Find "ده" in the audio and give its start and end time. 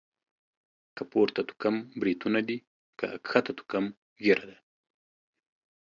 4.49-4.57